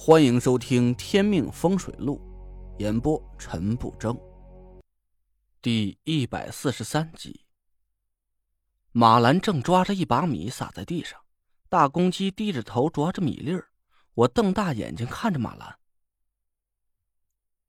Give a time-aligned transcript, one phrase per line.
[0.00, 2.20] 欢迎收听《天命风水录》，
[2.80, 4.16] 演播陈不争。
[5.60, 7.44] 第一百四十三集，
[8.92, 11.20] 马兰正抓着一把米撒在地上，
[11.68, 13.70] 大公鸡低着头啄着米粒儿。
[14.14, 15.80] 我瞪大眼睛看着马兰：“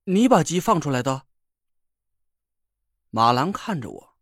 [0.05, 1.23] 你把鸡放出来的？”
[3.09, 4.18] 马兰看着我：“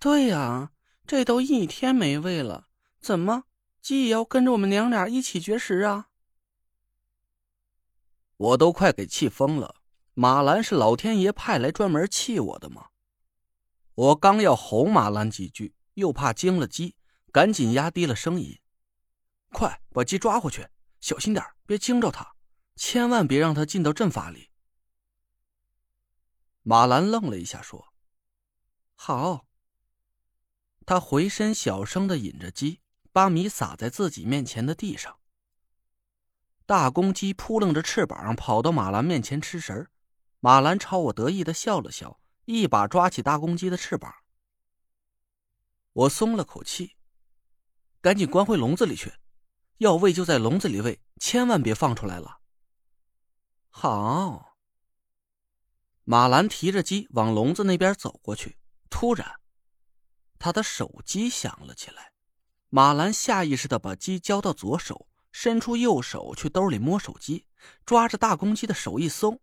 [0.00, 0.72] 对呀，
[1.06, 2.68] 这都一天没喂了，
[3.00, 3.44] 怎么
[3.82, 6.08] 鸡也要跟着我们娘俩一起绝食啊？”
[8.42, 9.76] 我都快给气疯了！
[10.14, 12.88] 马兰是老天爷派来专门气我的吗？
[13.94, 16.96] 我刚要吼马兰几句，又怕惊了鸡，
[17.30, 18.58] 赶紧压低了声音
[19.54, 20.66] ：“快把鸡抓回去，
[21.00, 22.34] 小心点，别惊着它，
[22.74, 24.50] 千万别让它进到阵法里。”
[26.62, 27.94] 马兰愣了一下，说
[28.96, 29.46] ：“好。”
[30.84, 32.80] 他回身小声的引着鸡，
[33.12, 35.20] 把米撒在自己面前的地上。
[36.72, 39.90] 大公鸡扑棱着翅膀跑到马兰面前吃食
[40.40, 44.10] 马兰朝我得意的笑了笑，一把抓起大公鸡的翅膀。
[45.92, 46.96] 我松了口气，
[48.00, 49.12] 赶紧关回笼子里去，
[49.76, 52.38] 要喂就在笼子里喂，千万别放出来了。
[53.68, 54.56] 好。
[56.04, 58.56] 马兰提着鸡往笼子那边走过去，
[58.88, 59.30] 突然，
[60.38, 62.12] 他的手机响了起来。
[62.70, 65.06] 马兰下意识的把鸡交到左手。
[65.32, 67.46] 伸出右手去兜里摸手机，
[67.84, 69.40] 抓着大公鸡的手一松，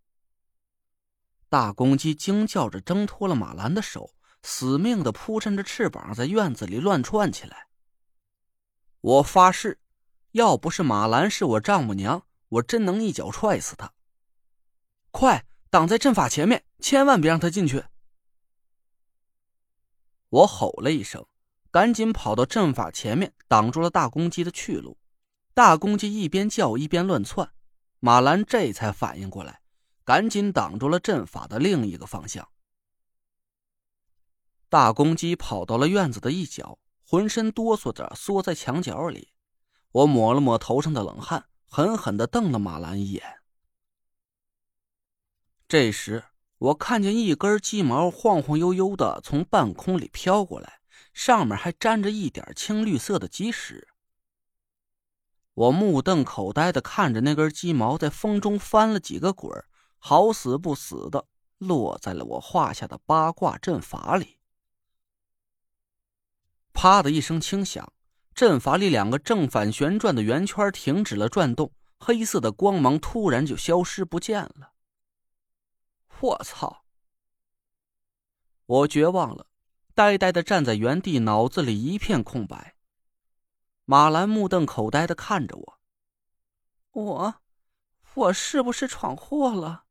[1.50, 7.68] 大公鸡惊叫着挣脱了马兰的手，死命的扑扇着翅膀在院子里乱窜起来。
[9.02, 9.80] 我发誓，
[10.34, 13.92] 要不是马兰是我丈母娘，我真能一脚踹死他。
[15.10, 17.84] 快挡在阵法前面，千万别让他进去！
[20.30, 21.26] 我吼了一声，
[21.72, 24.99] 赶紧跑到阵法前面，挡住了大公鸡的去路。
[25.60, 27.52] 大公鸡一边叫一边乱窜，
[28.00, 29.60] 马兰这才反应过来，
[30.06, 32.48] 赶紧挡住了阵法的另一个方向。
[34.70, 39.34] 大公鸡跑到了院子的一角，浑身哆嗦着缩在墙角里。
[39.92, 43.22] 我抹了抹头上的冷汗，狠狠的瞪了马兰一眼。
[45.68, 46.24] 这时，
[46.58, 50.80] 我看见一根鸡毛晃晃悠悠的从半空里飘过来，
[51.12, 53.90] 上面还沾着一点青绿色的鸡屎。
[55.60, 59.52] 我目瞪口呆的看着那根鸡毛在风中翻了几个滚
[59.98, 61.26] 好死不死的
[61.58, 64.38] 落在了我画下的八卦阵法里。
[66.72, 67.92] 啪的一声轻响，
[68.34, 74.72] 阵法里两个正反旋转的圆圈停止了转动，黑色的光芒突然就消失不见了。
[76.22, 76.86] 我操！
[78.66, 79.48] 我绝望了，
[79.94, 82.76] 呆呆的站在原地，脑子里一片空白。
[83.92, 85.80] 马兰目瞪口呆的看着我，
[86.92, 87.36] 我，
[88.14, 89.86] 我是不是闯祸了？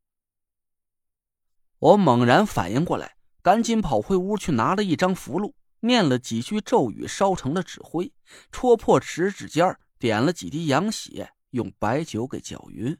[1.80, 8.12] 我猛然反应过来，赶紧跑回屋去拿了一张符箓，念了几句咒语，烧成了纸灰，
[8.52, 12.96] 戳破食指尖点了几滴羊血，用白酒给搅匀，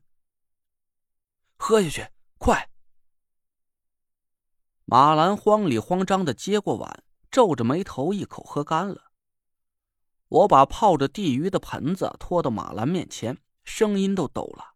[1.57, 2.09] 喝下去，
[2.39, 2.69] 快！
[4.85, 9.08] 马兰慌里慌张的接过碗，皱着眉头一口喝干了。
[10.29, 14.75] 我把泡着地鱼的盆子拖到马兰面前，声音都抖了：“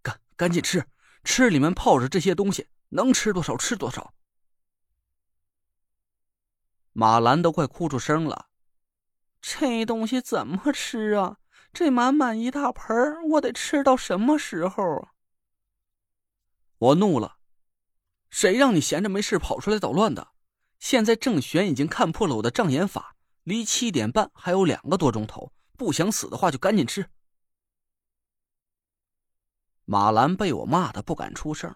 [0.00, 0.86] 赶赶紧吃，
[1.24, 4.14] 吃里面泡着这些东西，能吃多少吃多少。”
[6.94, 8.48] 马兰都快哭出声了
[9.42, 11.38] ：“这东西怎么吃啊？
[11.72, 15.08] 这满满一大盆我得吃到什么时候？”
[16.78, 17.38] 我怒了
[18.30, 20.28] ：“谁让你闲着没事跑出来捣乱的？
[20.78, 23.16] 现在郑玄已经看破了我的障眼法。”
[23.48, 27.08] 离七点半还有两个多钟头，不想死的话就赶紧吃。
[29.86, 31.74] 马兰被我骂的不敢出声，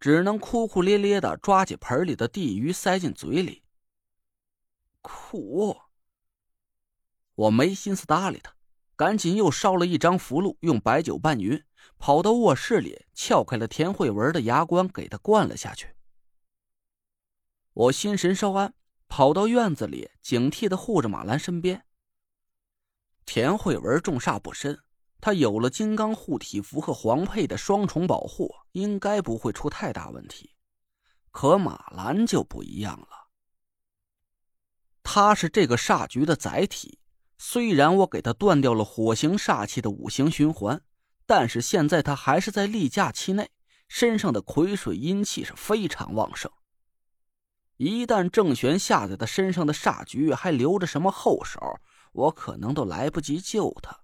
[0.00, 3.62] 只能哭哭咧咧的抓起盆里的地鱼塞进嘴里。
[5.02, 5.76] 苦！
[7.36, 8.52] 我没心思搭理他，
[8.96, 11.62] 赶紧又烧了一张符箓，用白酒拌匀，
[11.96, 15.94] 跑到卧室里撬开了田慧文的牙关，给他灌了下去。
[17.72, 18.74] 我心神稍安。
[19.16, 21.84] 跑到院子里，警惕的护着马兰身边。
[23.24, 24.76] 田慧文重煞不深，
[25.20, 30.56] 他有了金刚护体符和黄佩的双重保护，应该不会出太大问题。
[31.30, 33.28] 可马兰就不一样了，
[35.04, 36.98] 他是这个煞局的载体。
[37.38, 40.82] 虽然我给他断掉了火行煞气的五行循环，
[41.24, 43.52] 但是现在他还是在例假期内，
[43.86, 46.50] 身上的癸水阴气是非常旺盛。
[47.76, 51.60] 一旦郑玄下在他身上的煞局还留着什么后手，
[52.12, 54.00] 我可能都来不及救他。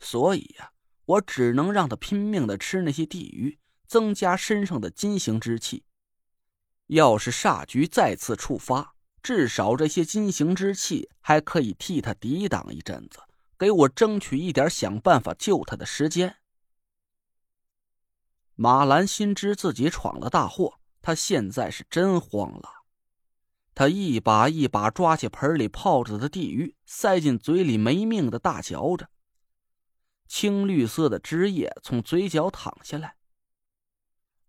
[0.00, 0.72] 所以呀，
[1.04, 5.84] 我只能让他拼命的吃那些地鱼，增加身上的金星之气。
[6.88, 13.20] 要是煞局再次触发，至少这些金星之气还可以替他抵挡一阵子，
[13.58, 16.36] 给我争取一点想办法救他的时间。
[18.54, 22.68] 马兰心知自己闯了大祸，他现在是真慌了。
[23.76, 29.08] 他一把一把抓起盆里泡着的地鱼，塞进嘴里，没命的大嚼着。
[30.26, 33.18] 青绿色的汁液从嘴角淌下来，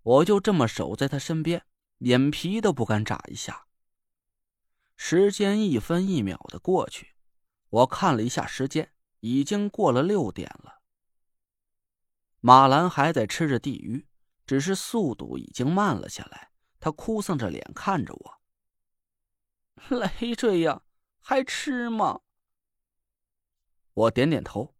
[0.01, 1.63] 我就这么守在他身边，
[1.99, 3.67] 眼皮都不敢眨一下。
[4.95, 7.13] 时间一分一秒的过去，
[7.69, 10.81] 我看了一下时间，已经过了六点了。
[12.39, 14.07] 马兰还在吃着地鱼，
[14.47, 16.46] 只是速度已经慢了下来。
[16.79, 18.39] 他哭丧着脸看着我
[19.97, 20.81] ：“累赘呀，
[21.19, 22.21] 还吃吗？”
[23.93, 24.75] 我点点头。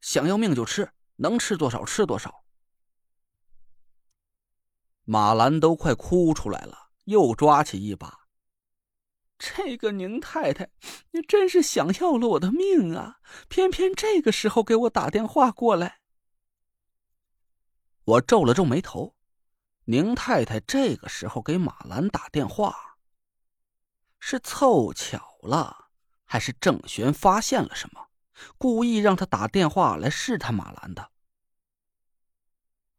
[0.00, 2.44] 想要命就吃，能吃多少吃多少。
[5.04, 8.20] 马兰都快哭出来了，又抓起一把。
[9.38, 10.70] 这个宁太太，
[11.12, 13.20] 你真是想要了我的命啊！
[13.48, 16.00] 偏偏这个时候给我打电话过来。
[18.04, 19.16] 我皱了皱眉头，
[19.90, 22.96] 宁太太这个时候给马兰打电话，
[24.20, 25.88] 是凑巧了，
[26.24, 28.06] 还是郑玄发现了什么？
[28.56, 31.10] 故意让他打电话来试探马兰的，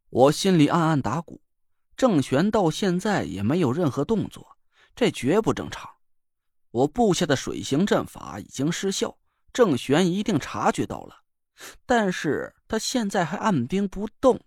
[0.10, 1.42] 我心里暗暗打鼓。
[1.96, 4.58] 郑玄到现在也没有任何动作，
[4.94, 5.90] 这绝不正常。
[6.72, 9.18] 我布下的水行阵法已经失效，
[9.54, 11.24] 郑玄一定察觉到了，
[11.86, 14.42] 但是他现在还按兵不动。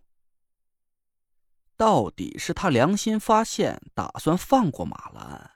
[1.77, 5.51] 到底是他良心发现，打算放过马兰，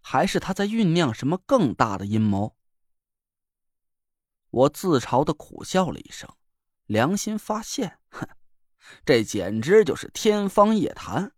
[0.00, 2.56] 还是他在酝酿什么更大的阴谋？
[4.50, 6.28] 我自嘲的苦笑了一声，
[6.86, 8.28] 良心发现，哼，
[9.04, 11.32] 这简直就是天方夜谭。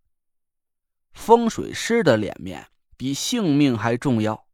[1.13, 4.47] 风水师的脸面比性命还重要。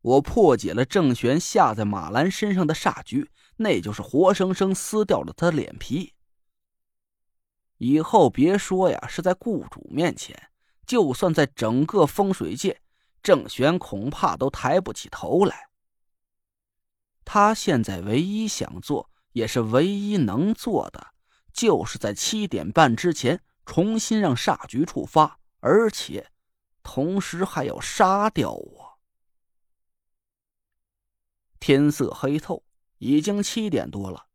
[0.00, 6.14] 我破解了郑玄下在马兰身上的煞局，那就是活生生撕掉了他的脸皮。
[7.78, 10.50] 以后别说呀，是在雇主面前，
[10.86, 12.80] 就算在整个风水界，
[13.22, 15.68] 郑玄恐怕都抬不起头来。
[17.24, 21.08] 他现在唯一想做，也是唯一能做的，
[21.52, 26.30] 就是在七点半之前重新让煞局触发，而且，
[26.82, 28.98] 同时还要杀掉我。
[31.58, 32.62] 天色黑透，
[32.98, 34.26] 已经七点多了，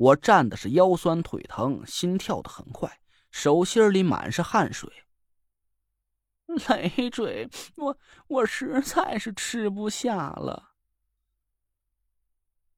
[0.00, 4.90] 我站的是腰酸腿疼，心跳的很快，手心里满是汗水。
[6.46, 10.70] 累赘，我我实在是吃不下了。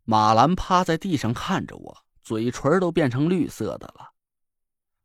[0.03, 4.15] 马兰趴在地上看着我，嘴唇都变成绿色的了。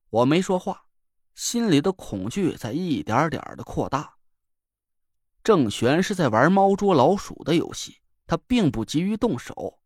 [0.10, 0.88] 我没说话，
[1.36, 4.16] 心里的恐惧在一点点的扩大。
[5.44, 9.80] 郑玄是在玩猫捉老鼠的游戏，他并不急于动手，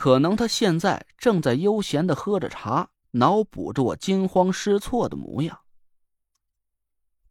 [0.00, 5.60] 可能他现在正在悠闲的喝着茶，脑补着我惊慌失措的模样。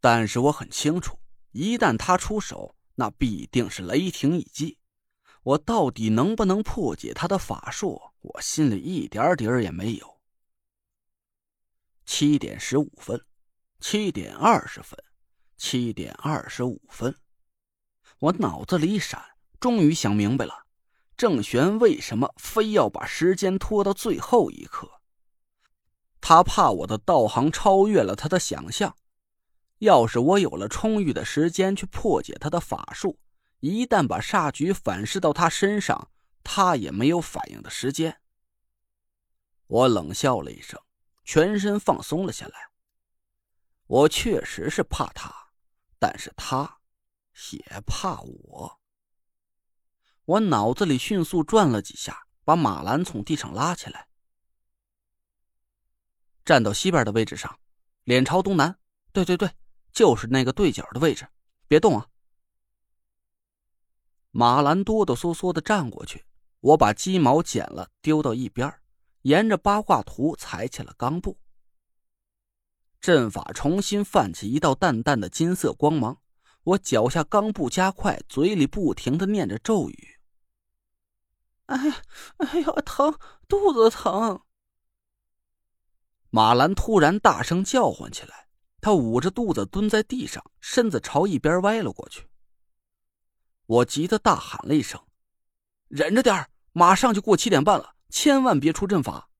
[0.00, 1.18] 但是我很清楚，
[1.50, 4.78] 一旦他出手，那必定是雷霆一击。
[5.42, 8.00] 我到底能不能破解他的法术？
[8.20, 10.20] 我心里一点底儿也没有。
[12.06, 13.20] 七点十五分，
[13.80, 14.96] 七点二十分，
[15.56, 17.12] 七点二十五分，
[18.20, 19.20] 我脑子里一闪，
[19.58, 20.66] 终于想明白了：
[21.20, 25.02] 郑玄为什么非要把时间拖到最后一刻？
[26.18, 28.96] 他怕我的道行超越了他的想象。
[29.80, 33.18] 要是我有了充裕的时间去破解他的法术。
[33.58, 36.10] 一旦把煞局反噬到他身上，
[36.42, 38.22] 他也没有反应的时间。
[39.66, 40.80] 我冷笑了一声，
[41.22, 42.70] 全身放松了下来。
[43.86, 45.50] 我确实是怕他，
[45.98, 46.78] 但是他
[47.52, 48.79] 也怕我。
[50.30, 54.06] 我脑子里迅速转了几下，把马兰从地上拉起来，
[56.44, 57.58] 站到西边的位置上，
[58.04, 58.78] 脸朝东南。
[59.12, 59.50] 对对对，
[59.92, 61.26] 就是那个对角的位置，
[61.66, 62.06] 别动啊。
[64.30, 66.24] 马兰哆哆嗦嗦的站过去，
[66.60, 68.72] 我把鸡毛剪了，丢到一边，
[69.22, 71.40] 沿着八卦图踩起了钢步。
[73.00, 76.20] 阵法重新泛起一道淡淡的金色光芒，
[76.62, 80.09] 我脚下钢步加快，嘴里不停的念着咒语。
[81.70, 82.02] 哎，
[82.38, 84.42] 哎呀，疼，肚子疼！
[86.30, 88.48] 马兰突然大声叫唤起来，
[88.80, 92.28] 他捂着肚子蹲在地上，身子朝一边歪了过去。
[93.66, 95.00] 我急得大喊了一声
[95.86, 99.30] ：“忍着点马上就过七点半了，千万别出阵法。”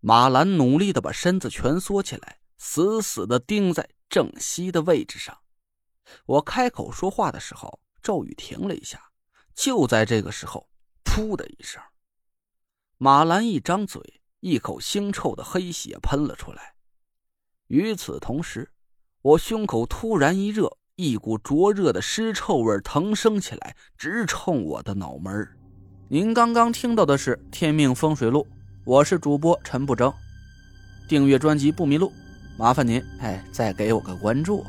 [0.00, 5.38] 马兰努力的把身子蜷缩起来，死死的盯在正西的位置上。
[6.24, 9.07] 我开口说话的时候，咒语停了一下。
[9.58, 10.68] 就在这个时候，
[11.04, 11.82] 噗的一声，
[12.96, 16.74] 马兰一张嘴，一口腥臭的黑血喷了出来。
[17.66, 18.70] 与此同时，
[19.20, 25.48] 我胸口突然一热，一股灼热的尸臭味腾升起来，直冲我的脑门。
[26.08, 28.44] 您刚刚听到的是《天命风水录》，
[28.84, 30.14] 我是主播陈不争。
[31.08, 32.12] 订阅专辑不迷路，
[32.56, 34.64] 麻烦您哎，再给我个关注。